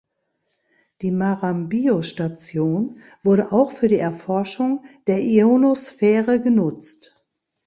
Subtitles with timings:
[1.03, 7.15] Die Marambio-Station wurde auch für die Erforschung der Ionosphäre genutzt.